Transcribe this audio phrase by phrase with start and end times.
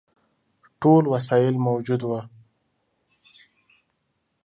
[0.81, 2.21] ټول وسایل موجود وه.